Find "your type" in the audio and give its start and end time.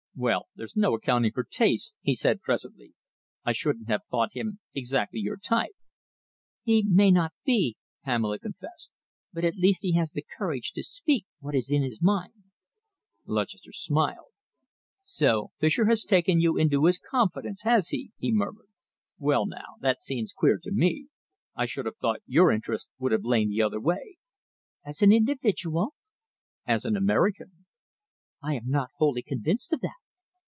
5.21-5.71